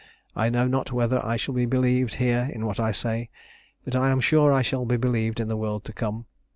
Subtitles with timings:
[0.35, 3.29] I know not whether I shall be believed here in what I say,
[3.85, 6.25] but I am sure I shall be believed in the world to come.